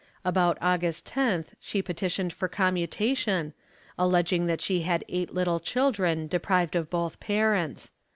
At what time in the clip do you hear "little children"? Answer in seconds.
5.31-6.25